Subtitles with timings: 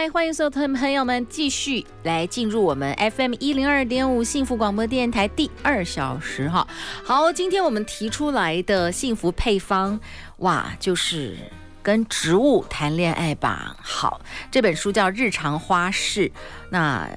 [0.00, 6.64] 嗨，欢迎所有朋友们继续来进入我们 FM 一零二点五幸福广播电台第二小时哈。
[7.02, 9.98] 好，今天我们提出来的幸福配方，
[10.36, 11.36] 哇，就是
[11.82, 13.76] 跟植物谈恋爱吧。
[13.82, 14.20] 好，
[14.52, 16.28] 这本书叫《日常花事》，
[16.70, 17.10] 那。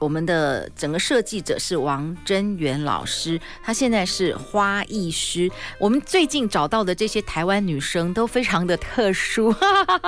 [0.00, 5.50] 我们的整个设计者是王真元老师，他现在是花艺师。
[5.78, 9.54] 我们最近找到的这些台湾女生都非常的特殊。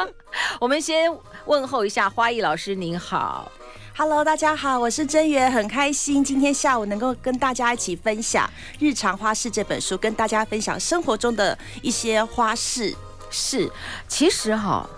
[0.59, 3.53] 我们先问候一下花艺老师，您好
[3.95, 8.47] ，Hello，大家好，我是真源，很开心今天下午能够跟大家一起分享
[8.79, 12.97] 《日常花式》这本书，跟大家分享生活中的一些花式。
[13.31, 13.71] 是，
[14.09, 14.89] 其实哈。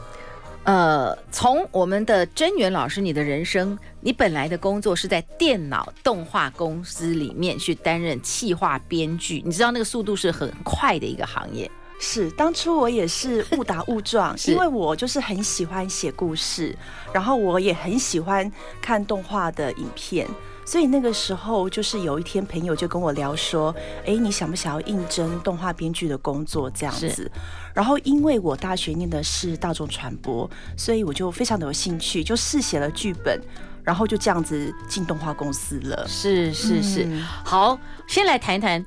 [0.64, 11.70] 呃，从我们的真源老师，你的人生，你本来的工作是在电脑动画公司里面去担任企划编剧，你知道那个速度是很快的一个行业。
[12.00, 16.76] 是，当初我也是误打误撞，因为我就是很喜欢写故事，
[17.12, 20.26] 然后我也很喜欢看动画的影片。
[20.66, 23.74] 所以那个时候，就是有一天朋友就跟我聊说
[24.06, 27.30] ：“哎，你想不想要应征动画编剧的工作？”这样子。
[27.74, 33.38] 然后因为我大学念的是大众传播，所以我就非常的有兴趣，就试写了剧本，
[33.82, 36.06] 然后就这样子进动画公司了。
[36.08, 37.04] 是是是。
[37.04, 38.84] 嗯、好，先来谈一谈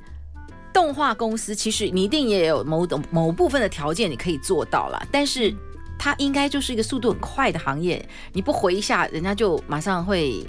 [0.73, 1.53] 动画公司。
[1.53, 5.53] 其实你一定也有某种某部分的条件，你可以做到了，但是
[5.99, 8.03] 它应该就是一个速度很快的行业。
[8.33, 10.43] 你不回一下，人家就马上会。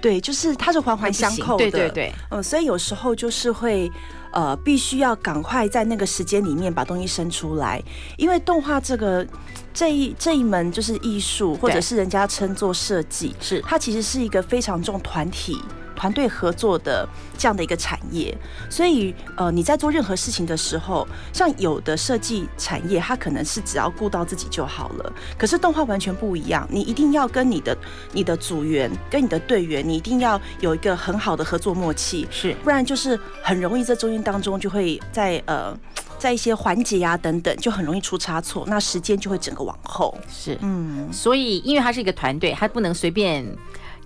[0.00, 3.90] 对，就是它是环环相扣的，对对对，嗯，所以有时候就是会，
[4.32, 7.82] 呃，必须要赶快在那个时间里面把东西生出来，
[8.16, 9.26] 因为动画这个
[9.74, 13.60] 这一这一门就是艺术，或者是人家称作设计，是。
[13.60, 15.58] 它其实是一个非常重团体。
[16.00, 17.06] 团队合作的
[17.36, 18.34] 这样的一个产业，
[18.70, 25.12] 所以呃，你在做任何事情的时候，像有的设计产业，它可能是只要顾到自己就好了。
[25.36, 27.76] 可是动画完全不一样，你一定要跟你的
[28.12, 35.76] 你的组员、跟你的队员，你一定要有一个很好的合作默契，是，不然就是很容易在中间当中就会在呃
[36.18, 40.16] 在一些环节啊等等，就很容易出差错，那时间就会整个往后。
[40.30, 43.44] 是，嗯，所以因为它是一个团队，它不能随便。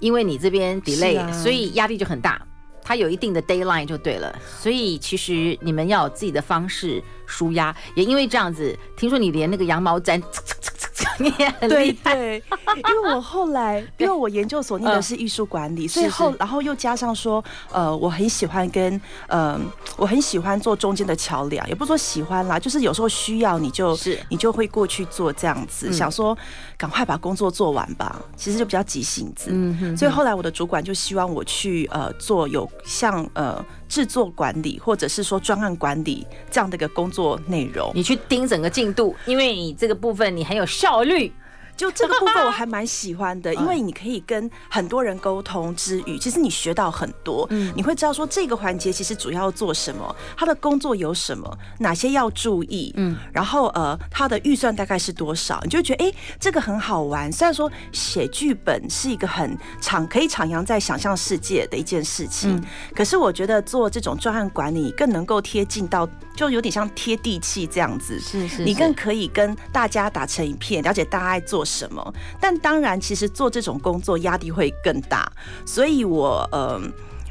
[0.04, 2.38] 因为你这边 delay，、啊、所以压力就很大。
[2.82, 7.74] 它有一定的 deadline 就对了，所以其实你们要有自己的方式舒压。
[7.94, 10.22] 也因为这样子，听说你连那个羊毛毡。
[11.18, 12.14] 你也很厉害。
[12.14, 12.42] 对对，
[12.88, 18.94] 因为我后来， 因为我研究所念的是艺术管理，所以后然后又加上说，呃，我很喜欢跟，
[19.28, 19.60] 嗯、呃，
[19.96, 26.36] 我很喜欢做中间的桥梁，也不说喜欢啦，就是有时候需要你就是你就会过去做这样子，想说
[26.76, 29.50] 赶快把工作做完吧，其实就比较急性子。
[29.52, 33.64] 嗯哼，所以后来我的主管就希望我去呃做有像呃。
[33.88, 41.32] 制作管理，或者是说专案管理这样的一个工作内容，你去盯整个进度，因为你这个部分你很有效率。
[41.76, 47.46] 就这个部分我还蛮喜欢的， 因为你可以跟很多人沟通之余，其实你学到很多。
[47.50, 52.92] 嗯，你会知道说这个环节其实主要做什么，他的工作有什么，哪些要注意。
[52.96, 57.30] 嗯，然后呃，他的预算大概是多少，你就觉得哎，这个很好玩。
[57.32, 62.62] 虽然说写剧本是一个很徜可以徜徉在想象世界的一件事情，
[62.94, 68.20] 可是我觉得做这种专案管理更能够贴近到，就有点像贴地气这样子。
[68.20, 72.14] 是是，你更可以跟大家打成一片，了解大家爱做什么？
[72.40, 75.30] 但当然，其实做这种工作压力会更大，
[75.64, 76.80] 所以我呃，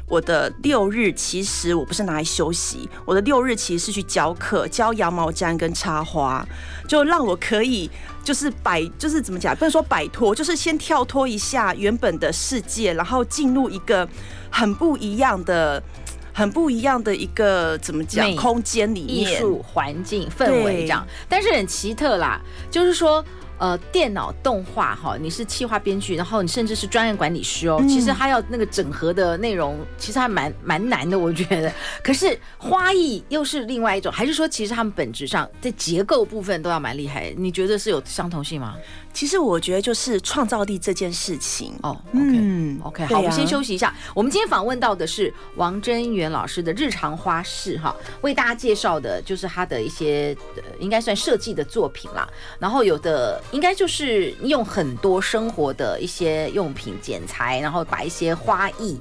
[0.08, 6.46] 我的六日其实我不是拿来休息，我的六日其实是去教课，教羊毛毡跟插花，
[6.88, 7.90] 就让我可以
[8.22, 14.08] 就是摆，就是怎么讲，不能说摆脱，就是先跳脱一下原本的世界，然后进入一个
[14.50, 15.82] 很不一样的。
[16.36, 22.40] 很不一样的一个怎么讲空间里面，艺术环境氛围这样，但是很奇特啦，
[22.72, 23.24] 就是说。
[23.56, 27.80] 呃，电脑动画哈，你是企划编剧，然后你甚至是专业管理师哦。
[27.88, 31.72] 其实他要那个整合的内容，其实还蛮蛮难的，我觉得。
[32.02, 37.32] 可是花艺又是另外一种，还是说其实他们本质上在结构部分都要蛮厉害？
[37.36, 38.74] 你觉得是有相同性吗？
[39.12, 41.96] 其实我觉得就是创造力这件事情哦。
[42.10, 43.94] 嗯，OK，好，我们先休息一下。
[44.12, 50.36] 我们今天访问到的是王真元老师的日常花式哈，为大家介绍的就是他的一些
[50.80, 52.28] 应该算设计的作品啦。
[52.58, 53.40] 然后有的。
[53.52, 59.00] 应该就是用很多生活的一些用品剪裁，然后把一些花艺，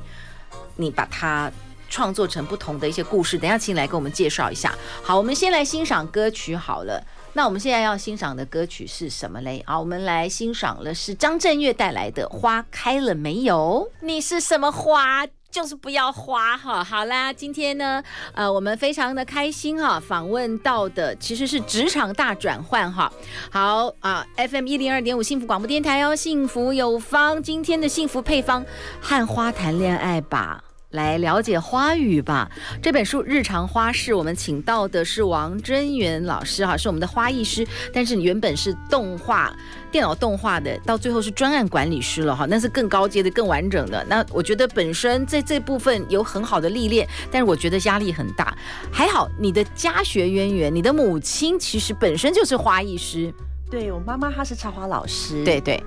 [0.75, 1.51] 你把它
[1.89, 3.37] 创作成不同的一些故事。
[3.37, 4.73] 等下，请你来给我们介绍一下。
[5.01, 7.03] 好，我们先来欣赏歌曲好了。
[7.35, 9.63] 那我们现在要欣赏的歌曲是什么嘞？
[9.65, 13.89] 好，我们来欣赏的是张震岳带来的《花开了没有》。
[14.05, 15.25] 你是什么花？
[15.53, 16.83] 就是不要花哈。
[16.83, 18.03] 好啦，今天呢，
[18.33, 23.13] 呃，我们非常的开心哈，访问到的其实是职场大转换哈。
[23.51, 28.65] 好啊，FM 一零二点五幸福广播电台哦，幸福有方，今天的幸福配方，
[28.99, 30.63] 和花谈恋爱吧。
[30.93, 32.49] 来了解花语吧。
[32.81, 37.67] 这本书《日常花事》，我们请到的是王真源老师哈，是我们的花艺师。
[37.93, 39.53] 但是你原本是动画、
[39.91, 44.05] 电脑动画的，到最后是专案管理师了哈，那是更高阶的、更完整的。
[44.07, 48.55] 那我觉得本身在这部分有很好的历练，但是我觉得压力很大。
[48.91, 53.33] 还好你的家学渊源，你的母亲其实本身就是花艺师。
[53.69, 55.43] 对，我妈妈她是插花老师。
[55.43, 55.83] 对对。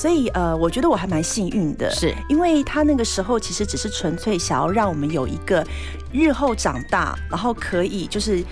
[0.00, 5.62] 所以，呃，我觉得我还蛮幸运的，是因为他那个时候其实只是纯粹想要让我们有一个
[6.10, 8.42] 日后长大，然后可以就是。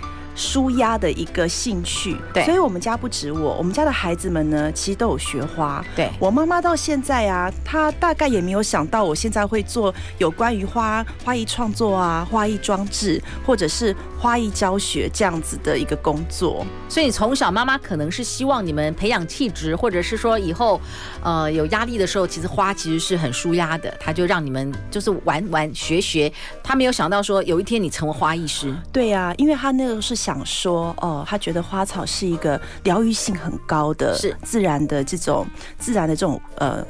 [0.41, 5.85] 舒压的一个兴趣，对，所以我们家不止我，我们家的孩子们呢，其实都有学花。
[5.97, 16.67] 对，我妈妈到现在啊，她大概也没有想到我现在会做有关于花花艺创作啊、花艺装置或者是花艺教学这样子的一个工作。
[16.89, 20.79] 所以你从小妈妈可能是希望你们培养气质，或者是说以后
[21.23, 26.31] 呃有压力的时候，其实花其实是很舒压的，她就让你们就是玩玩学学。
[26.63, 28.75] 她没有想到说有一天你成为花艺师。
[28.93, 30.19] 对呀、啊，因为她那个是。
[30.19, 35.47] 想说哦，他觉得花草是一个疗愈性很高的，是自然的这种
[35.79, 36.85] 自然的这种呃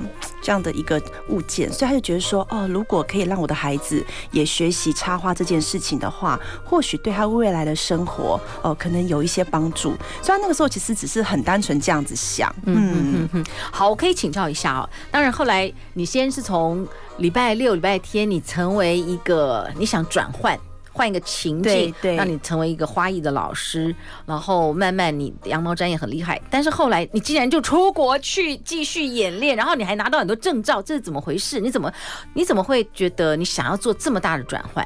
[0.48, 0.98] 这样的一个
[1.28, 9.90] 物件，所以他就觉得说哦，如果可以让我的孩子也学习插花这件事情的话，或许对他未来的生活哦、呃、可能有一些帮助。
[10.22, 12.50] 所以他那个时候其实只是很单纯这样子想。
[12.64, 13.44] 嗯嗯嗯嗯。
[13.70, 14.88] 好，我可以请教一下哦。
[15.10, 20.58] 当然后来你先是从礼拜六、礼拜天，你成为一个你想转换。
[20.98, 23.94] 换一个情境，对，让你成为一个花艺的老师，
[24.26, 31.60] 然后慢慢你羊毛毡也很厉害，但是后来你竟然就出国去继续演练，然后你还拿到很多证照，这是怎么回事？
[31.60, 31.92] 你怎么
[32.34, 34.84] 你怎么会觉得你想要做这么大的转换？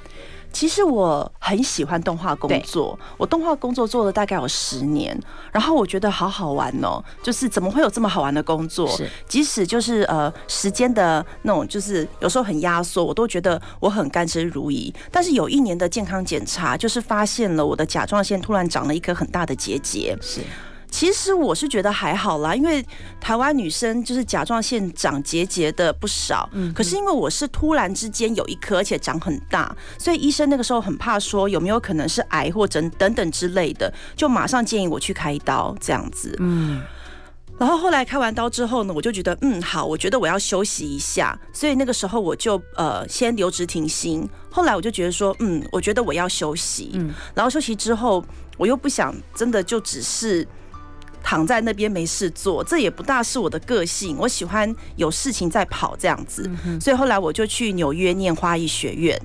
[0.53, 5.19] 其实我很喜欢动画工作，我动画工作做了大概有十年，
[5.51, 8.87] 然后我觉得好好玩哦，就是怎么会有这么好玩的工作？
[8.89, 14.93] 是，即使就是呃时间的那种，就是有时候很压缩，我都觉得我很甘之如饴。
[15.11, 20.17] 但是有一年的健康检查，就是发现了我的甲状腺突然长了一颗很大的结节。
[20.21, 20.41] 是。
[20.93, 22.85] 其实我是觉得还好啦，因为
[23.19, 36.83] 台湾女生就是甲状腺长结节的不少，嗯，可是因为我是突然之间有一颗，而且长很大，所以医生那个时候很怕说有没有可能是癌或者等等之类的，就马上建议我去开刀这样子，嗯，
[37.59, 48.23] 然后后来开完刀之后呢，我就觉得嗯好，我觉得我要休息一下，所以那个时候我就呃先留职停薪，后来我就觉得说嗯，我觉得我要休息，嗯，然后休息之后
[48.59, 50.47] 我又不想真的就只是。
[51.23, 54.17] 躺在那边没事做，这也不大是我的个性。
[54.19, 59.21] 我喜欢有事情在跑这样子，所以后来我就去纽约念花艺学院。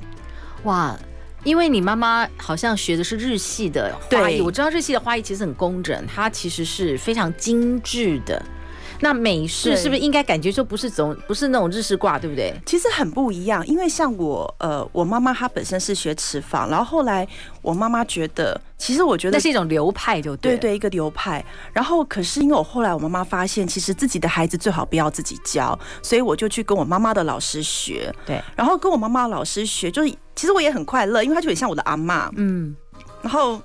[0.64, 0.98] 哇，
[1.44, 8.44] 因为你妈妈好像学的是日系的花艺，我知道日系的花艺其实很工整，它其实是非常精致的。
[9.00, 12.54] 那美式是不是应该感觉说不是总不是那种日式挂，对不对？
[12.66, 17.28] 其实很不一样，因为像我呃，我妈妈她本身是学瓷房，然后后来
[17.62, 21.44] 我妈妈觉得，其实我觉得那是一种流派，就对对对，一个流派。
[21.74, 28.14] 然后可是因为我后来我妈妈发现，其实自己的孩子最好不要自己教，所以我就去跟我妈妈的老师学。
[28.26, 32.30] 对，然后跟我妈妈的老师学，就是其实我也很快乐，因为她就很像我的阿妈。
[32.36, 32.76] 嗯，
[33.22, 33.62] 然后。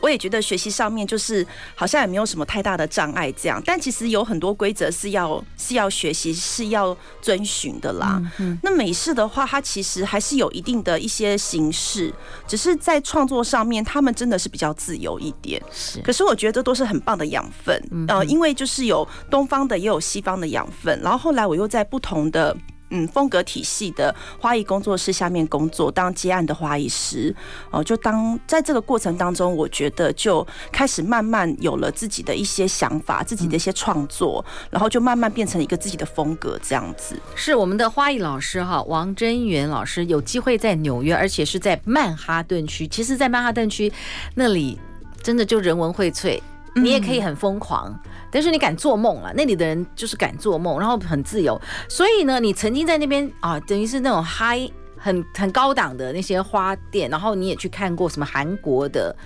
[0.00, 8.22] 我也觉得学习上面就是好像也没有什么太大的障碍这样，但其实有很多规则是要是要学习是要遵循的啦。
[8.38, 12.12] 嗯那美式的话，它其实还是有一定的一些形式，
[12.46, 15.62] 只是在创作上面，他们真的是比较自由一点。
[15.72, 22.56] 是，可是我觉得都是很棒的养分，呃，因为就是有东方的也有西方的养分，然后后来我又在不同的。
[22.90, 27.34] 嗯，风格体系的花艺工作室下面工作，当接案的花艺师
[27.70, 37.18] 哦，就当在这个过程当中，我觉得就开始慢慢有了自己的一些想法，自己的一些创作，然后就慢慢变成一个自己的风格这样子。
[37.34, 42.86] 是我们的花艺老师哈，王真源老师有机会在纽约，而且是在曼哈顿区。
[42.86, 43.92] 其实，在曼哈顿区
[44.34, 44.78] 那里
[45.22, 46.40] 真的就人文荟萃。
[46.76, 47.98] 你也可以很疯狂，
[48.30, 49.32] 但是你敢做梦了。
[49.34, 51.60] 那里的人就是敢做梦，然后很自由。
[51.88, 59.16] 所以呢，你曾经在那边啊，等于是那种嗨，很很高档的那些花店，然后你也去看过什么韩国的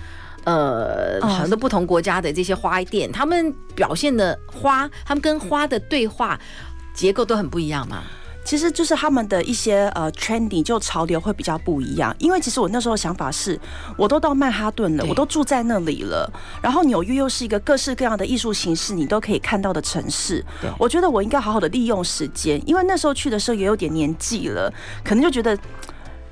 [0.45, 6.39] 呃很多不同国家的这些花店，他们表现的花，他们跟花的对话
[6.93, 8.03] 结构都很不一样嘛。
[8.43, 13.59] 其实就是他们的一些呃 trending 就潮流会比较不一样，因为其实我那时候想法是，
[13.97, 16.29] 我都到曼哈顿了，我都住在那里了，
[16.61, 20.43] 然后纽约又是一个各式各样的艺术形式你都可以看到的城市，
[20.77, 25.57] 我觉得我应该好好的利用时间，因为那时候去的时候也有点年纪了，可能就觉得。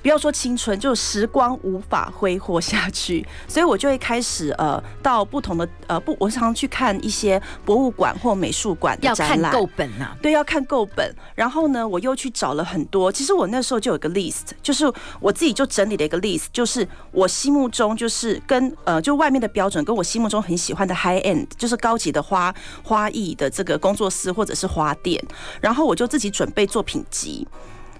[0.02, 9.40] 不要说青春，就时光无法挥霍下去， 所以我就会开始呃，到不同的呃不，我常常去看一些博物馆或美术馆的展览。
[9.40, 11.16] 要看够本呐、啊，对，要看够本。
[11.36, 13.12] 然后呢，我又去找了很多。
[13.12, 22.54] 其实我那时候就有一个 list，就是我自己就整理了一个 list，就是我心目中就是跟呃就外面的标准，跟我心目中很喜欢的 high end，就是高级的花
[22.84, 25.22] 花艺的这个工作室或者是花店。
[25.60, 27.48] 然后我就自己准备作品集。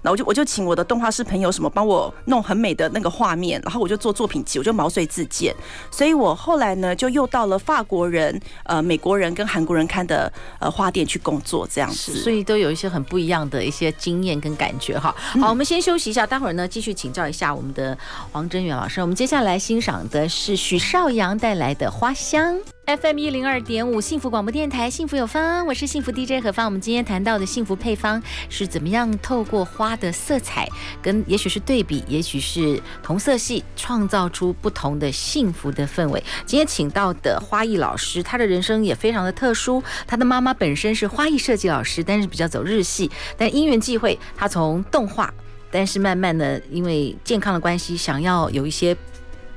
[0.02, 5.54] 然后我就我就请我的动画师朋友什么帮我弄很美的那个画面，然后我就做作品集，我就毛遂自荐。
[5.90, 12.14] 所以我后来呢，就又到了法国人、呃美国人跟韩国人看的呃花店去工作，这样子。
[12.14, 15.14] 所以都有一些很不一样的一些经验跟感觉哈。
[15.40, 17.96] 好，我们先休息一下，待会儿呢继续请教一下我们的
[18.32, 19.00] 黄真远老师。
[19.00, 22.54] 我们接下来欣赏的是许绍洋带来的《花香》。
[22.96, 26.66] FM 一零二点五幸福广播电台，幸福有方，我是幸福 DJ 何芳。
[26.66, 30.68] 我们今天谈到的幸福配方是怎么样透过花的色彩，
[31.00, 36.20] 跟也许是对比，也许是同色系，创造出不同的幸福的氛围。
[36.44, 39.80] 今天请到的花艺老师，他的人生也非常的特殊。
[40.08, 43.08] 他的妈妈本身是花艺设计老师，但是比较走日系。
[43.36, 45.32] 但因缘际会，他从动画，
[45.70, 48.96] 但是慢慢的因为健康的关系，想要有一些。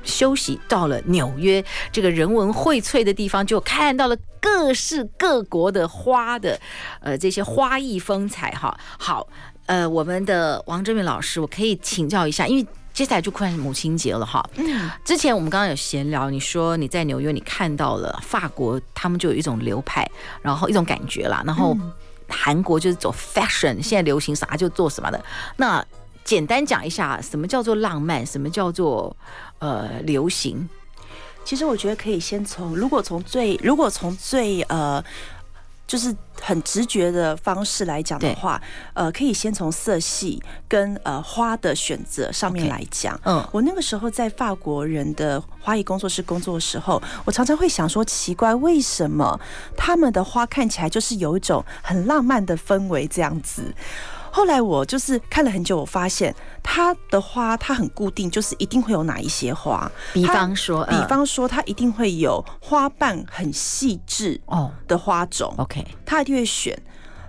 [0.04, 6.60] 休息到了纽约这个人文荟萃的地方，就看到了各式各国的花的，
[7.00, 8.78] 呃，这些花艺风采哈。
[8.98, 9.26] 好，
[9.66, 14.44] 呃，我们的王真远老师，我可以请教一下，因为接下来就快母亲节了哈。
[14.56, 14.90] 嗯。
[15.04, 20.08] 之前我们刚刚有闲聊，你说你在纽约，你看到了法国，他们就有一种流派，
[20.42, 21.42] 然后一种感觉啦。
[21.44, 21.76] 然后
[22.28, 25.24] 韩国就是走 fashion，现在流行啥就做什么的。
[25.56, 25.84] 那
[26.24, 28.24] 简单讲一下，什么叫做浪漫？
[28.24, 29.14] 什么叫做
[29.58, 30.68] 呃流行？
[31.44, 35.04] 其实我觉得可以先从，如果从最，如果从最呃，
[35.86, 38.58] 就是很直觉的方式来讲的话，
[38.94, 43.14] 呃，可以先从色系跟呃花的选择上面来讲。
[43.16, 49.38] Okay, 嗯，我那个时候在法国人的花艺工作室工作的时候，我常常会想说，奇怪，为什么
[49.76, 53.74] 他们的花看起来就是有一种很浪漫的氛围这样子？
[54.34, 59.88] 后来我就是看了很久，我发现它的花它很固定，就是一定会有哪一些花。
[60.12, 65.54] 比方说，比方说它一定会有花瓣很细致哦的花种。
[65.58, 66.76] OK，它一定会选。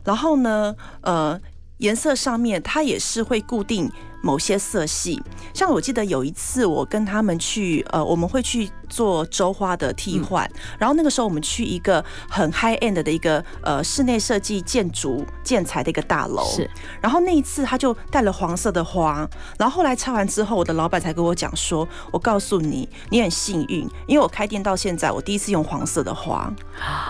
[0.03, 1.39] 然后呢，呃，
[1.77, 3.87] 颜色上面它也是会固定。
[4.25, 5.21] 某些色系，
[5.53, 16.67] 像我记得有一次我跟他们去，呃，我们会去做周花的替换，嗯，然后那个时候我们去一个很 high end 的一个呃室内设计建筑建材的一个大楼，是，
[16.99, 19.29] 然后那一次他就带了黄色的花，
[19.59, 26.51] 然后后来拆完之后，我的老板才跟我讲说，我告诉你，你很幸运，因为我开店到现在，我第一次用黄色的花，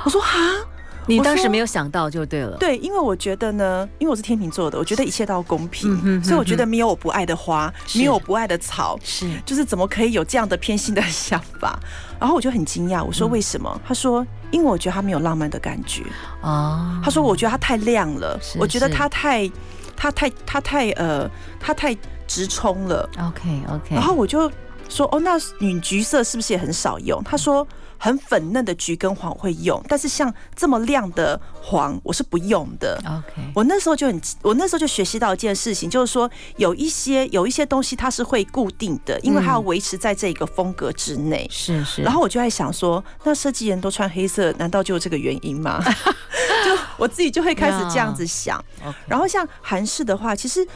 [0.03, 0.37] 我说哈。
[1.07, 11.79] 你当时没有想到就对了，对，因为我觉得呢，因为我是天秤座的，我觉得一切都要公平，嗯哼嗯哼，所以我觉得没有我不爱的花，没有我不爱的草，是，就是怎么可以有这样的偏心的 想法？
[12.19, 13.71] 然后我就很惊讶，我说为什么？
[13.75, 16.03] 嗯、他说，因为我觉得他没有浪漫的感觉
[16.41, 16.99] 哦。
[17.03, 19.49] 他说，我觉得他太亮了，我觉得他太，
[19.95, 21.95] 他太，他太呃，他太
[22.25, 23.07] 直冲了。
[23.19, 24.49] OK OK，然后我就
[24.89, 27.23] 说，哦，那女橘色是不是也很少用？
[27.23, 27.67] 他说。
[27.97, 33.01] 很粉嫩的橘跟黄会用，但是像这么亮的黄我是不用的。
[33.05, 41.47] OK，我那时候就很，我那时候就学习到一件事情，就是说有一些有一些东西它是会固定的，因为它要维持在这个风格之内。
[41.49, 42.01] 是是。
[42.01, 45.81] 然后我就在想说，那设计人都穿黑色，难道就有这个原因吗？
[46.65, 48.63] 就我自己就会开始这样子想。
[49.07, 50.67] 然后像韩式的话，其实，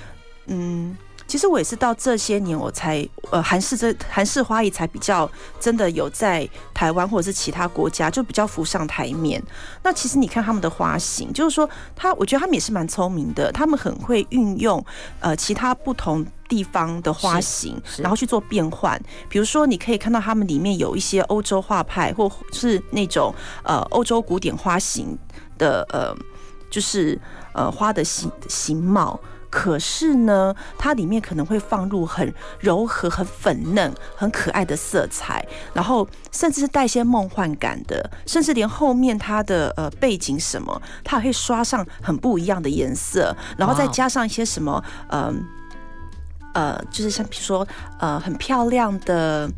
[0.48, 0.98] 嗯。
[1.30, 9.42] 其实我也是到这些年我才呃韩式这韩式花艺才比较真的有在台湾或者是其他国家就比较浮上台面。
[9.84, 14.84] 那其实你看他们的花型，就是说他我觉得他们也是蛮聪明的，他们很会运用
[15.20, 19.00] 呃其他不同地方的花型，然后去做变换。
[19.30, 23.32] 比如说你可以看到他们里面有一些欧洲画派，或是那种
[23.62, 25.16] 呃欧洲古典花型
[25.60, 26.12] 的呃
[26.72, 27.22] 就是
[27.54, 29.20] 呃花的形形貌。
[29.50, 45.44] 可是呢，它里面可能会放入很柔和、很粉嫩、很可爱的色彩，然后甚至是带些梦幻感的，甚至连后面它的呃背景什么，它还会刷上很不一样的颜色，然后再加上一些什么，嗯
[46.54, 47.68] 呃，呃，就是像比如说
[48.00, 49.50] 呃很漂亮的。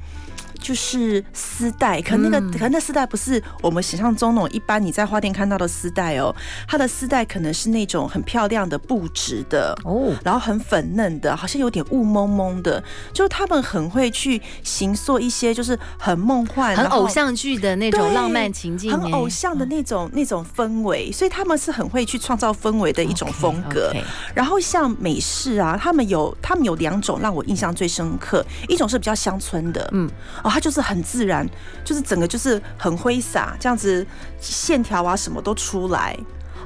[0.62, 6.34] 就是丝带，可那个、嗯、可那丝带不是我们想象中那种一般你在花店看到的丝带哦，
[6.68, 23.91] 它的丝带可能是那种很漂亮的布质的哦，然后很粉嫩的，好像有点雾蒙蒙的，就他们很会去形塑一些就是很梦幻、很偶像剧的那种浪漫情境，很偶像的那种、嗯、那种氛围，所以他们是很会去创造氛围的一种风格。
[23.91, 24.03] Okay, okay.
[24.36, 30.08] 然后像美式啊，他们有他们有两种让我印象最深刻，一种是比较乡村的，嗯。
[30.44, 31.48] 哦，它就是很自然，
[31.84, 34.05] 就是整个就是很挥洒，这样子
[34.39, 36.17] 线条啊什么都出来。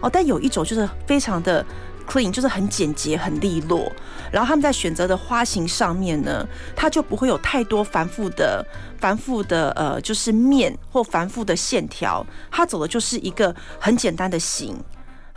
[0.01, 1.65] 哦，但有一种就是非常的
[2.08, 3.92] clean，就是很简洁、很利落。
[4.32, 8.65] 然后他们在选择的花型上面呢，它就不会有太多繁复的、
[9.00, 12.25] 繁复的呃，就是面或繁复的线条。
[12.51, 14.77] 它走的就是一个很简单的型。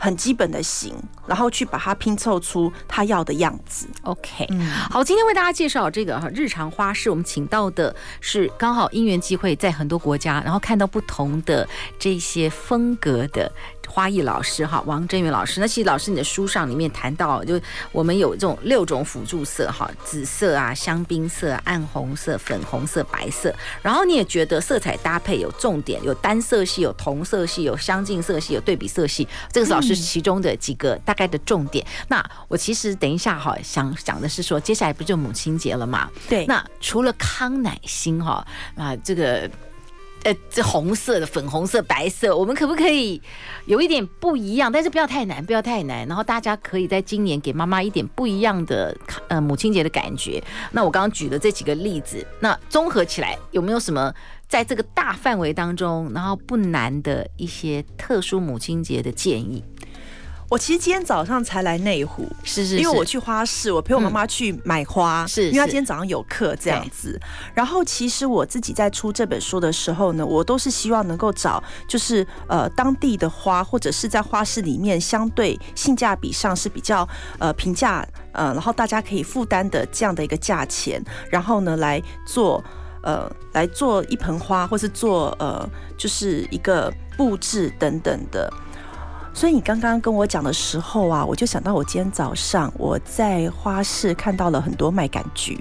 [0.01, 0.95] 很基本的型，
[1.27, 3.85] 然后去把它拼凑出他要的样子。
[4.03, 11.67] OK，嗯，好，今天为大家介绍这个哈日常花式，我们请到的是刚好因缘机会，在很多国家，然后看到不同的
[11.99, 13.51] 这些风格的。
[13.89, 15.59] 花艺老师哈，王真元老师。
[15.59, 17.59] 那其实老师你的书上里面谈到，就
[17.91, 23.53] 我们有这种六种辅助色哈，紫色啊、香槟色、暗红色、粉红色、白色。
[23.81, 29.27] 然后你也觉得色彩搭配有重点，有单色系、有同色系、有相近色系、有对比色系。
[29.51, 31.83] 这个是老师其中的几个大概的重点。
[31.85, 36.09] 嗯、那我其实等一下哈，想讲的是说，接下来不就母亲节了嘛？
[36.29, 36.45] 对。
[36.45, 39.49] 那除了康乃馨哈啊这个。
[40.23, 43.21] 呃，这红色的、粉红色、白色，我们可不可以
[43.65, 44.69] 有一点不一样？
[44.69, 46.05] 但是不要太难，不要太难。
[46.07, 48.95] 然后大家可以在今年给妈妈一点不一样的
[49.29, 50.43] 呃母亲节的感觉。
[50.71, 54.13] 那我刚刚举的这几个例子，那综合起来有没有什么
[54.47, 59.63] 在这个大范围当中，然后不难的一些特殊母亲节的建议？
[60.49, 67.19] 我其实今天早上才来内湖，是是，是，因为我去花市，我陪我妈妈去买花，是，因为她今天早上有课这样子。
[67.53, 82.63] 然后其实我自己在出这本书的时候呢，我都是希望能够找就是呃当地的花，或者是在花市里面相对性价比上是比较呃平价呃，然后大家可以负担的这样的一个价钱，然后呢来做
[83.03, 88.51] 呃来做一盆花，或是做呃就是一个布置等等的。
[89.33, 95.57] 所以你刚刚跟我讲的时候啊，我就想到我今天早上我在花市看到了很多麦秆菊，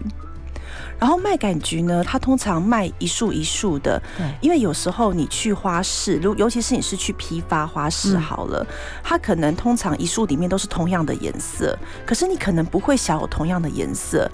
[0.98, 8.66] 然后麦秆菊呢，它通常卖一束一束的，对，因为有时候你去花市，如尤其是你是去批发花市好了，
[9.04, 14.28] 它可能通常一束里面都是同样的颜色，可是你可能不会想有同样的颜色，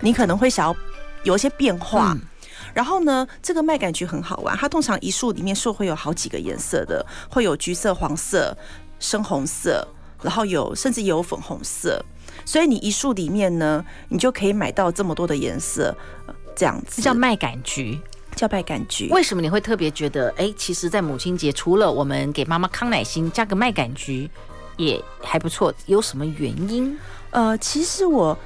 [0.00, 0.76] 你可能会想要
[1.24, 2.16] 有一些变化。
[2.78, 8.56] 然后呢，这个麦秆菊很好玩，它通常一束里面是会有好几个颜色的，会有橘色、黄色、
[9.00, 9.84] 深红色，
[10.22, 12.00] 然后有甚至有粉红色，
[12.44, 15.92] 所以你一束里面呢，你就可以买到这么多的颜色，
[16.54, 18.00] 这样子叫麦秆菊，
[18.36, 19.08] 叫麦秆菊。
[19.08, 24.30] 为什么你会特别觉得，哎，其实，在母亲节除了我们给妈妈康乃馨加个麦秆菊
[24.76, 26.96] 也还不错，有什么原因？
[27.32, 28.38] 呃，其实我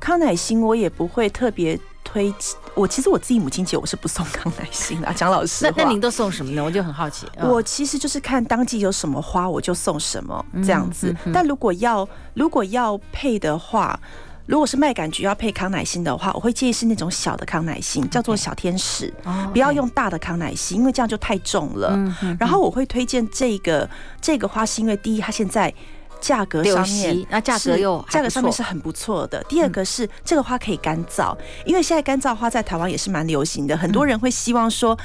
[0.00, 1.78] 康乃馨我也不会特别。
[2.18, 2.34] 推
[2.74, 5.72] 我其实我自己母亲节我是不送康乃馨的，蒋老实话。
[5.76, 6.64] 那那您都送什么呢？
[6.64, 7.26] 我就很好奇。
[7.40, 11.14] 我其实就是看当季有什么花，我就送什么这样子。
[11.32, 13.98] 但如果要如果要配的话，
[14.46, 19.12] 如果是麦秆菊要配康乃馨的话，我会建议是那种小的康乃馨，叫做小天使，
[19.52, 21.96] 不要用大的康乃馨，因为这样就太重了。
[22.40, 23.88] 然后我会推荐这个
[24.20, 25.72] 这个花，是因为第一它现在。
[26.20, 29.42] 价格上面，那价格又价格上面是很不错的。
[29.44, 33.76] 第二个是这个花可以干燥，因为现在干燥花在台湾也是蛮流行的。
[33.76, 34.98] 很多人会希望说，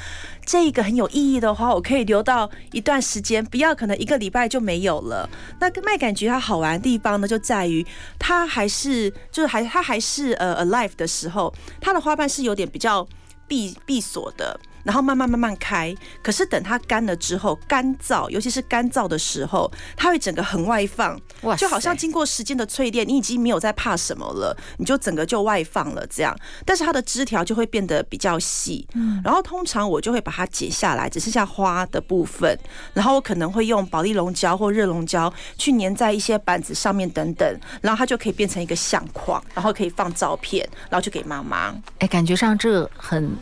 [0.44, 5.28] 这一个很有意义的花，我可以留到一段时间，不要可能一个礼拜就没有了。
[5.60, 7.86] 那个麦秆菊它好玩的地方呢，就在于
[8.18, 13.06] 它还是就是还它还是呃 alive 的时候，它的花瓣是有点比较
[13.46, 14.58] 闭闭锁的。
[14.84, 26.36] 然后慢慢慢慢开，可是等它干了之后，干燥，尤其是干燥的时候，它会整个很外放，哇，就好像经过时间的淬炼，你已经没有在怕什么了，你就整个就外放了这样。
[26.64, 32.56] 但是它的枝条就会变得比较细，嗯，然后通常我就会把它剪下来，只剩下花的部分，
[32.92, 41.74] 然后我可能会用保利龙胶或热熔胶去粘在一些板子上面等等，然后它就可以变成一个相框，然后可以放照片，然后就给妈妈。
[42.00, 43.34] 哎，感觉上这很。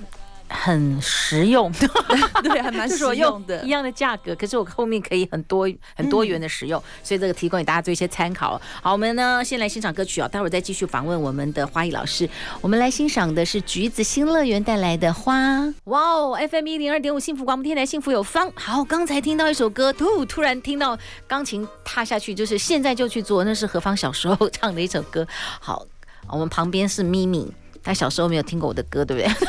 [0.52, 1.72] 很实用，
[2.42, 3.64] 对，还蛮 实用的。
[3.64, 8.60] 一样的价格，可是我后面可以很多很多元的使用，所以这个提供给大家做一些参考。
[8.82, 12.28] 好，我们呢先来欣赏歌曲啊，待会儿再继续访问我们的花艺老师。
[12.60, 15.32] 我们来欣赏的是橘子新乐园带来的花。
[15.84, 18.52] 哇哦，FM 一零二点五幸福广播电台，幸福有方。
[18.54, 25.26] 好，刚才听到一首歌，突突然听到钢琴踏下去，就是现在就去做，那是何方小时候唱的一首歌。
[25.60, 25.86] 好，
[26.28, 27.50] 我们旁边是咪咪，
[27.82, 29.32] 他小时候没有听过我的歌，对不对？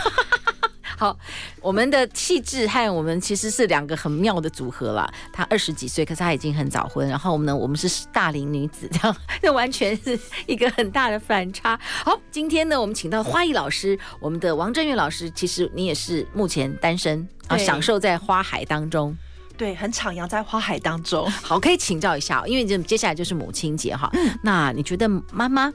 [0.98, 1.18] 好，
[1.62, 5.12] 我们的气质和我们其实是两个很妙的组合啦。
[5.32, 7.08] 她二十几岁，可是她已经很早婚。
[7.08, 11.80] 然后我们呢，我们是大龄女子，这样， 这完全是一个很大的反差。
[12.04, 15.30] 好，今天呢，我们请到花艺老师，我们的王振岳老师。
[15.32, 19.16] 其实你也是目前单身啊，享受在花海当中。
[19.58, 21.30] 对，很徜徉在花海当中。
[21.30, 24.10] 好，可以请教一下，因为这接下来就是母亲节哈。
[24.14, 24.38] 嗯。
[24.44, 25.72] 那你觉得妈妈，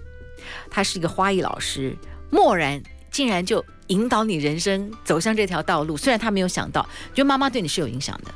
[0.71, 1.97] 她是一个花艺老师，
[2.31, 2.83] 漠然
[3.19, 6.81] 竟然就引导你人生走向这条道路，虽然他没有想到，
[7.13, 8.31] 觉得妈妈对你是有影响的。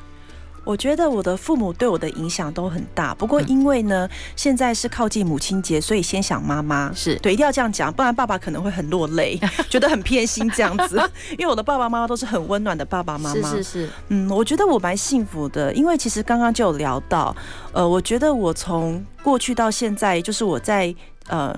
[0.65, 6.93] 我觉得我的父母对我的影响都很大，不过因为呢，嗯、现在是靠近母亲节，所以先想妈妈。
[6.93, 9.39] 是对，一定要这样讲，不然爸爸可能会很落泪，
[9.71, 11.01] 觉得很偏心这样子。
[11.39, 13.51] 因为我的爸爸妈妈都是很温暖的爸爸妈妈。
[13.51, 17.37] 是是是，嗯，我觉得我蛮幸福的，因为其实刚刚就有聊到，
[17.73, 20.93] 呃，我觉得我从过去到现在，就是我在
[21.29, 21.57] 呃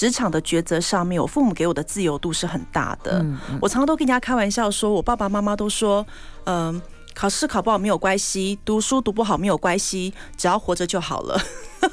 [0.00, 3.18] 职场的抉择上面，我父母给我的自由度是很大的。
[3.18, 6.06] 嗯嗯，我常常都跟人家开玩笑说，我爸爸妈妈都说，
[6.44, 6.82] 嗯、呃。
[7.12, 11.38] 考试考不好没有关系，读书读不好没有关系，只要活着就好了。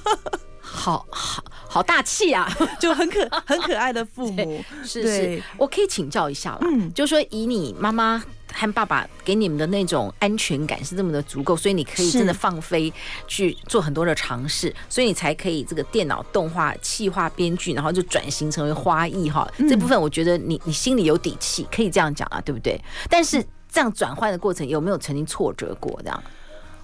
[0.62, 2.48] 好好好大气啊，
[2.80, 4.64] 就很可很可爱的父母。
[4.86, 8.24] 是是，我可以请教一下了，嗯，就是说以你妈妈
[8.58, 12.92] 和爸爸给你们的那种安全感是这么的足够，所以你可以真的放飞
[13.28, 19.48] 去做很多的尝试，所以你才可以这个电脑动画、气化、编剧，然后就转型成为花艺哈。
[19.70, 22.82] 这部分我觉得你你心里有底气，可以这样讲啊，对不对？
[23.10, 23.46] 但是。
[23.70, 26.00] 这样转换的过程有没有曾经挫折过？
[26.02, 26.24] 这样，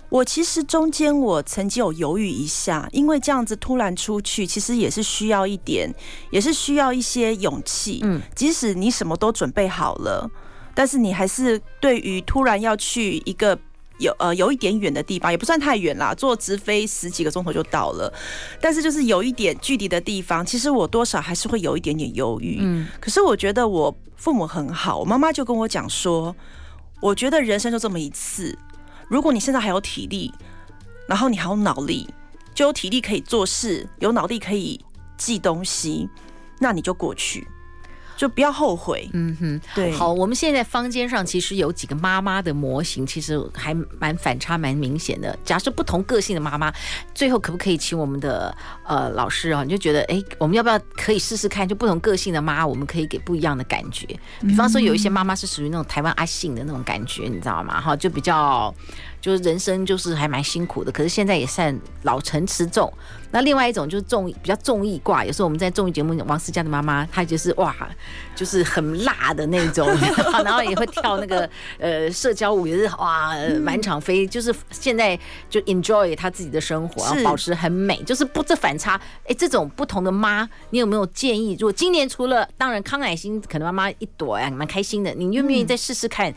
[0.10, 5.92] 我其实中间我曾经有犹豫一下，因为这样子突然出去，其实也是需要一点，
[6.30, 8.02] 也是需要一些勇气。
[8.04, 10.30] 嗯，即使你什么都准备好了，
[10.74, 13.58] 但是你还是对于突然要去一个
[14.00, 18.14] 有呃有一点远的地方，也不算太远啦，坐直飞十几个钟头就到了，
[18.60, 22.60] 但是就是有一点距离的地方，其实我多少还是会有一点点犹豫。
[22.62, 26.36] 嗯，可是我觉得我父母很好，我妈妈就跟我讲说。
[27.02, 28.58] 我觉得人生就这么一次，
[29.10, 30.34] 如果你现在还有体力，
[31.06, 32.08] 然后你还有脑力，
[32.56, 34.80] 就有体力可以做事，有脑力可以
[35.18, 36.08] 记东西，
[36.60, 37.46] 那你就过去。
[38.24, 39.10] 就不要后悔。
[39.12, 39.92] 嗯哼，对。
[39.92, 45.38] 好，我们现在坊间上其实有几个妈妈的模型，其实还蛮反差蛮明显的。
[45.44, 46.74] 假设不同个性的妈妈，
[47.14, 48.56] 最后可不可以请我们的
[48.86, 49.62] 呃老师啊？
[49.66, 51.68] 你就觉得，哎，我们要不要可以试试看？
[51.68, 54.08] 就不同个性的妈，我们可以给不一样的感觉。
[54.40, 57.82] 比方说，有一些妈妈是属于那种台湾阿信的那种感觉，你知道吗？
[57.82, 58.74] 哈，就比较。
[59.24, 62.92] 就是人生就是还蛮辛苦的，可是现在也算老成持重。
[63.32, 67.74] 那另外一种就是综艺比较重艺挂，有时候我们在综艺节目《王思佳的妈妈》，她就是哇，
[68.36, 69.88] 就是很辣的那种，
[70.44, 74.28] 然后也会跳那个呃社交舞，也是哇满场飞。
[74.28, 75.18] 就是现在
[75.50, 79.00] 就 enjoy 她自己的生活，然后保持很美，就是不这反差。
[79.26, 81.56] 哎，这种不同的妈，你有没有建议？
[81.58, 86.34] 如果今年除了当然康乃馨，可能妈妈一朵呀，蛮开心的，你愿不愿意再试试看？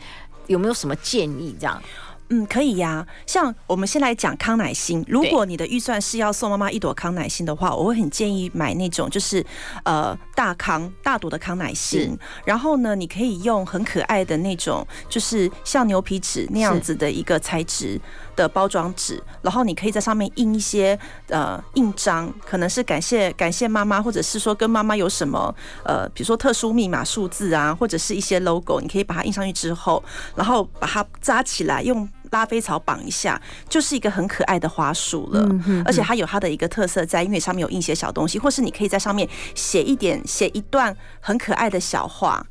[0.47, 1.53] 有没有什么建议？
[1.59, 1.83] 这样？
[2.29, 3.05] 嗯，可以呀。
[3.25, 9.45] 像我们先来讲康乃馨，如果你的预算是要送妈妈一朵康乃馨的话，我会很建议买那种就是
[9.85, 12.17] 呃大康大朵的康乃馨。
[12.43, 17.99] 然后呢，你可以用很可爱的那种，就是像牛皮纸那样子的一个材质
[18.35, 30.03] 的包装纸，然后你可以在上面印一些呃印章，可能是感谢感谢妈妈，或者是说跟妈妈有什么呃，比如说特殊密码数字啊，或者是一些 logo，你可以把它印上去之后，
[30.35, 32.07] 然后把它扎起来用。
[32.31, 35.49] 拉菲草绑一下，就是一个很可爱的花束了。
[35.85, 42.45] 而且它有它的一个特色在，因为上面有印些小东西，或是你可以在上面写一点，写一段很可爱的小话，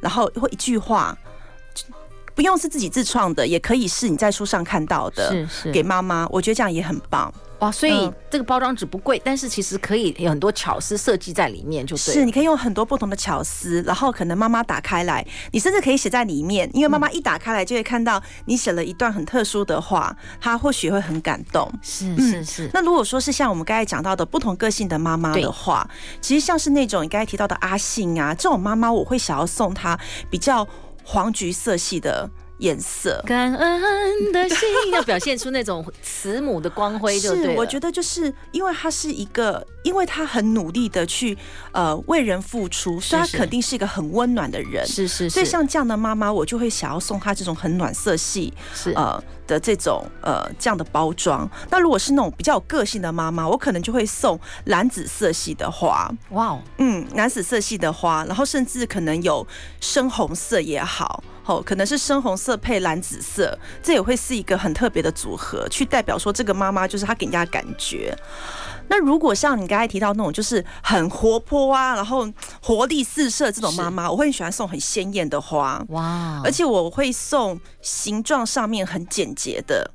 [0.00, 1.16] 然后或一句话，
[2.34, 7.32] 不用是自己自创的，也可以是你在书上看到的，是是，给妈妈，我觉得这样也很棒。
[7.60, 21.72] 哇，所以这个包装纸不贵，但是其实可以有很多巧思设计在里面，就是是你可以用很多不同的巧思，然后可能妈妈打开来，你甚至可以写在里面，因为妈妈一打开来就会看到你写了一段很特殊的话，她或许会很感动。
[21.80, 22.70] 是是是。
[22.74, 25.88] 那如果说是像我们刚才讲到的不同个性的妈妈的话，
[26.20, 29.96] 其实像是那种你刚才提到的阿信啊这种妈妈，我会想要送她
[30.28, 30.66] 比较
[31.04, 32.30] 黄橘色系的。
[32.62, 34.58] 颜色，感恩的心
[34.94, 37.42] 要表现出那种慈母的光辉，就对。
[37.42, 41.36] 是，我觉得就是因为他是一个，因为他很努力的去
[41.72, 44.86] 呃为人付出，所以他肯定是一个很温暖的人。
[44.86, 45.30] 是是，是。
[45.30, 51.50] 所以像这样的妈妈，我就会想要送她这种很暖色系是呃的这种呃这样的包装。
[51.68, 56.08] 那如果是那种比较有个性的妈妈，我可能就会送蓝紫色系的花。
[56.30, 59.44] 哇哦，嗯，蓝紫色系的花，然后甚至可能有
[59.80, 61.24] 深红色也好。
[61.44, 68.16] 哦，可能是深红色配蓝紫色，这也会是一个很特别的组合，去代表说这个妈妈就是她给人家的感觉。
[68.88, 72.28] 那如果像你刚才提到那种就是很活泼啊，然后
[72.60, 79.90] 活力四射这种妈妈，我会很喜欢送很鲜艳的花，哇，而且我会送形状上面很简洁的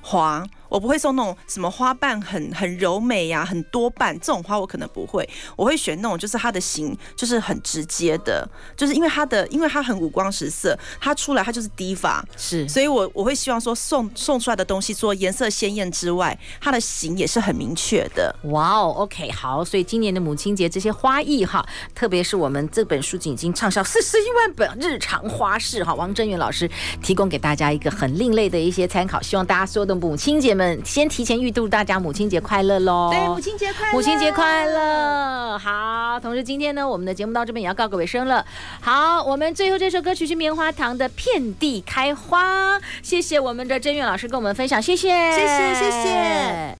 [0.00, 0.44] 花。
[0.68, 18.34] 我不会送那种什么花瓣很很柔美呀、啊，很多瓣这种花我可能不会，我会选那种就是它的形就是很直接的，就是因为它的因为它很五光十色，它出来它就是 Diva，是，所以我我会希望说送送出来的东西，除了颜色鲜艳之外，它的形也是很明确的。
[18.44, 26.70] 哇哦，OK，好，所以今年的母亲节这些花艺哈，特别是我们这本书已经畅销四十一万本日常花式哈，王真源老师
[27.02, 33.10] 提供给大家一个很另类的一些参考，希望大家所有的母亲节们先提前预祝大家母亲节快乐喽！
[33.12, 35.58] 对，母亲节快乐，母亲节快乐。
[35.58, 38.44] 好，同时今天呢，我们的节目到这边也要告个尾声了。
[38.80, 46.74] 好，我们最后这首歌曲是棉花糖的《遍地开花》，谢谢我们的真月老师跟我们分享，谢谢，谢谢，谢谢。